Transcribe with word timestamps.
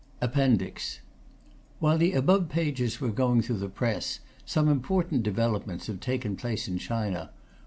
]APPENDIX 0.21 0.99
While 1.77 1.99
the 1.99 2.13
above 2.13 2.49
pages 2.49 2.99
were 2.99 3.11
going 3.11 3.43
through 3.43 3.59
the 3.59 3.69
Press, 3.69 4.19
some 4.47 4.67
important 4.67 5.21
developments 5.21 5.85
have 5.85 5.99
taken 5.99 6.35
place 6.35 6.67
in 6.67 6.79
China. 6.79 7.29